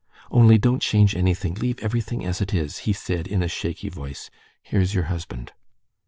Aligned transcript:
"Only 0.31 0.57
don't 0.57 0.81
change 0.81 1.15
anything, 1.15 1.53
leave 1.53 1.77
everything 1.77 2.25
as 2.25 2.41
it 2.41 2.55
is," 2.55 2.79
he 2.89 2.91
said 2.91 3.27
in 3.27 3.43
a 3.43 3.47
shaky 3.47 3.87
voice. 3.89 4.31
"Here's 4.63 4.95
your 4.95 5.03
husband." 5.13 5.53